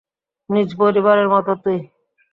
[0.49, 1.79] নিজ পরিবারের মত তুই।